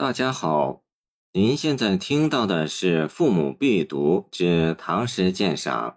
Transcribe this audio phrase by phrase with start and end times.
[0.00, 0.84] 大家好，
[1.32, 5.90] 您现在听到的是《父母必读之唐诗鉴赏》，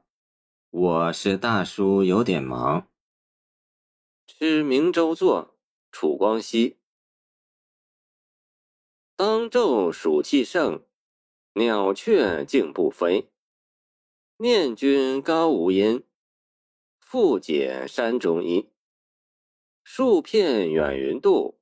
[0.72, 2.90] 我是大叔，有点忙。
[4.26, 5.56] 吃明州作，
[5.92, 6.80] 楚光熙。
[9.16, 10.84] 当昼暑气盛，
[11.54, 13.30] 鸟雀竟不飞。
[14.38, 16.04] 念君高无音，
[17.00, 18.72] 复解山中衣。
[19.84, 21.61] 树片远云渡。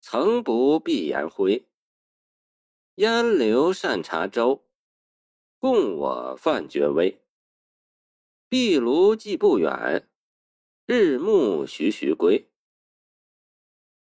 [0.00, 1.66] 曾不避言灰，
[2.94, 4.64] 烟流善茶粥，
[5.58, 7.22] 供我饭绝微。
[8.48, 10.08] 壁炉既不远，
[10.86, 12.50] 日暮徐徐归。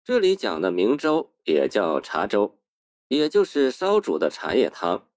[0.04, 2.60] 这里讲的明粥也叫茶粥，
[3.08, 5.10] 也就是烧煮的茶叶汤。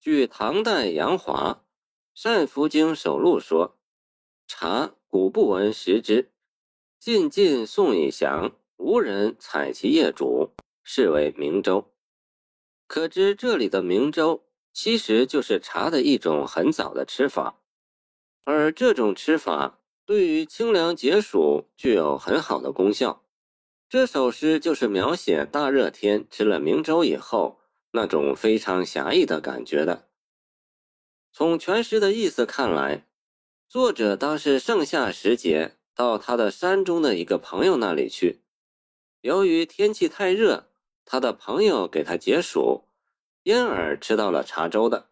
[0.00, 1.64] 据唐代杨华
[2.14, 3.76] 《善福经首录》说，
[4.46, 6.32] 茶古不闻食之，
[7.00, 8.56] 近晋宋以降。
[8.78, 11.92] 无人采其叶煮，是为明粥。
[12.86, 17.60] 可知这里的明粥其实就是茶的一种很早的吃法，
[18.44, 23.24] 而这种吃法对于清凉解暑具有很好的功效。
[23.88, 30.08] 这首诗就是描写大热天吃了明粥以后那种非常侠义的感觉的。
[31.32, 33.06] 从全诗的意思看来，
[33.68, 38.40] 作者当是盛夏时节到他的山中的一个朋友那里去。
[39.20, 40.70] 由于天气太热，
[41.04, 42.84] 他的朋友给他解暑，
[43.42, 45.08] 因而吃到了茶粥的。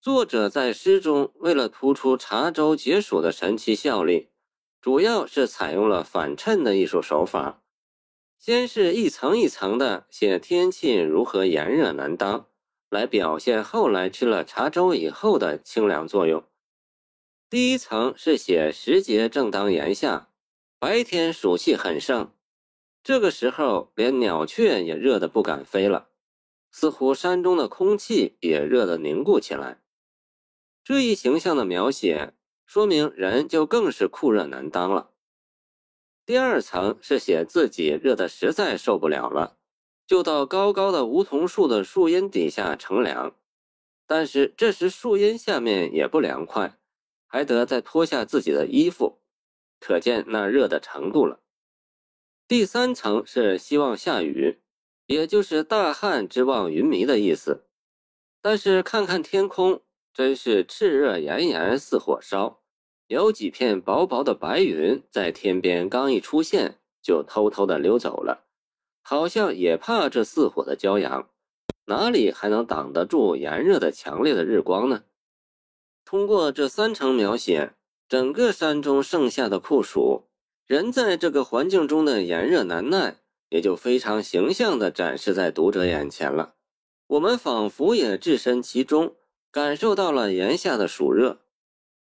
[0.00, 4.28] 作者在诗中为了突出茶粥解暑的神奇效力，
[4.80, 7.62] 主要是采用了反衬的艺术手法。
[8.38, 12.46] 先是一层一层的写天气如何炎热难当，
[12.90, 16.44] 来表现后来吃了茶粥以后的清凉作用。
[17.48, 20.28] 第一层是写时节正当炎夏，
[20.78, 22.33] 白天暑气很盛。
[23.04, 26.08] 这个时候，连鸟雀也热得不敢飞了，
[26.70, 29.82] 似乎山中的空气也热得凝固起来。
[30.82, 32.32] 这一形象的描写，
[32.64, 35.10] 说明人就更是酷热难当了。
[36.24, 39.58] 第二层是写自己热得实在受不了了，
[40.06, 43.36] 就到高高的梧桐树的树荫底下乘凉，
[44.06, 46.78] 但是这时树荫下面也不凉快，
[47.26, 49.20] 还得再脱下自己的衣服，
[49.78, 51.40] 可见那热的程度了。
[52.46, 54.60] 第三层是希望下雨，
[55.06, 57.64] 也就是大旱之望云迷的意思。
[58.42, 59.80] 但是看看天空，
[60.12, 62.60] 真是炽热炎炎似火烧，
[63.06, 68.44] 有几片薄薄的白云在天边刚一出现，就偷偷的溜走了，
[69.02, 71.30] 好像也怕这似火的骄阳，
[71.86, 75.04] 哪里还能挡得住炎热的强烈的日光呢？
[76.04, 77.72] 通过这三层描写，
[78.06, 80.24] 整个山中盛夏的酷暑。
[80.66, 83.18] 人在这个环境中的炎热难耐，
[83.50, 86.54] 也就非常形象地展示在读者眼前了。
[87.06, 89.14] 我们仿佛也置身其中，
[89.50, 91.40] 感受到了炎夏的暑热，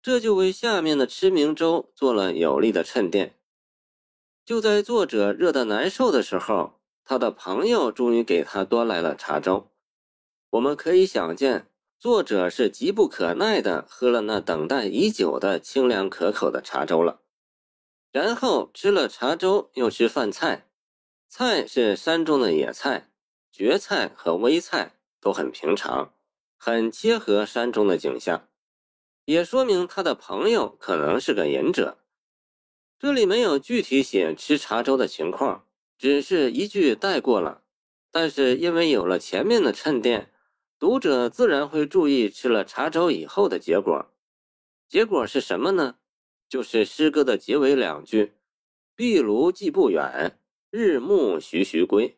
[0.00, 3.34] 这就为下面的吃明粥做了有力的衬垫。
[4.44, 9.66] 就在作者热得难受的时候，他的朋友终于给他端来了茶粥。
[10.50, 11.66] 我们可以想见，
[11.98, 17.22] 作者是急不可耐地喝了那等待已久的清凉可口的茶粥了。
[18.14, 20.68] 然后吃了茶粥，又吃饭菜。
[21.28, 23.10] 菜是山中的野菜，
[23.50, 26.14] 蕨菜和微菜都很平常，
[26.56, 28.48] 很切合山中的景象，
[29.24, 31.98] 也说明他的朋友可能是个隐者。
[33.00, 35.66] 这里没有具体写吃茶粥的情况，
[35.98, 37.62] 只是一句带过了。
[38.12, 40.32] 但是因为有了前面的衬垫，
[40.78, 44.06] 读者自然会注意吃了茶粥以后的结果。
[44.88, 45.96] 结果是什么呢？
[46.48, 48.32] 就是诗歌的结尾两句
[48.94, 50.38] ：“壁炉既不远，
[50.70, 52.16] 日暮徐徐归。”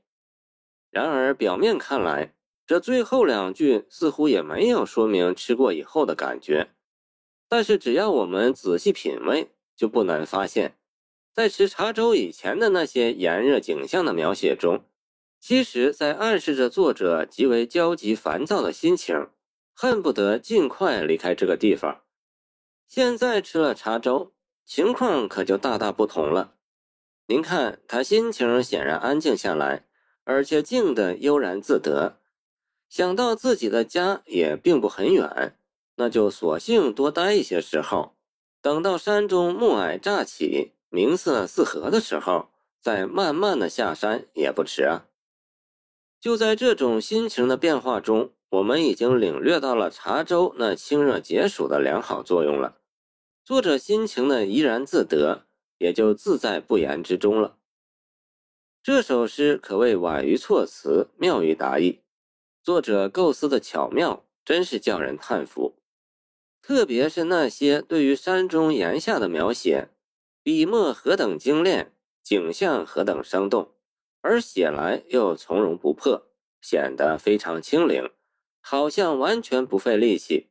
[0.91, 2.35] 然而表面看来，
[2.67, 6.71] 这最后两句似乎也没有说明吃过以后的感觉。
[7.49, 10.77] 但是只要我们仔细品味，就不难发现，
[11.33, 14.85] 在吃茶粥以前的那些炎热景象的描写中，
[15.39, 19.29] 其实在暗示着作者极为焦急烦躁的心情，
[19.75, 22.03] 恨不得尽快离开这个地方。
[22.89, 24.33] 现在吃了茶粥，
[24.65, 26.55] 情况可就大大不同了。
[27.27, 29.85] 您看他心情显然安静下来，
[30.25, 32.21] 而且静得悠然自得。
[32.89, 35.59] 想到自己的家也并不很远，
[35.97, 38.15] 那就索性多待一些时候，
[38.63, 42.51] 等到山中暮霭乍起，明色四合的时候，
[42.81, 45.07] 再慢慢的下山也不迟啊。
[46.21, 48.31] 就在这种心情的变化中。
[48.51, 52.79] 我们已经领略到了茶粥那清热解暑的良好作用了，
[53.45, 55.47] 作者心情呢怡然自得，
[55.79, 57.59] 也就自在不言之中了。
[58.83, 62.01] 这首诗可谓婉于措辞，妙于达意，
[62.63, 65.75] 作者构思的巧妙，真是叫人叹服。
[66.63, 69.89] 特别是那些对于山中岩下的描写，
[70.43, 71.93] 笔墨何等精炼，
[72.23, 73.73] 景象何等生动，
[74.21, 76.29] 而写来又从容不迫，
[76.61, 78.09] 显得非常轻灵，
[78.69, 80.49] 好像完全不费力气。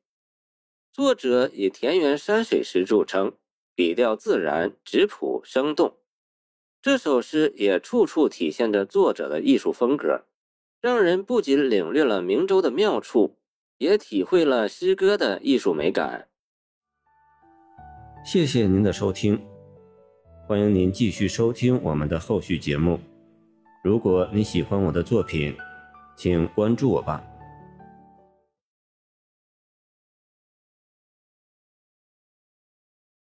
[0.94, 3.34] 作者以田园山水诗著称，
[3.76, 5.98] 笔调自然、质朴、生动。
[6.82, 10.24] 这首诗也处处体现着作者的艺术风格，
[10.80, 13.36] 让人不仅领略了明州的妙处，
[13.80, 16.30] 也体会了诗歌的艺术美感。
[18.26, 19.46] 谢谢您的收听，
[20.48, 22.98] 欢迎您继续收听我们的后续节目。
[23.84, 25.54] 如果你喜欢我的作品，
[26.16, 27.22] 请关注我吧。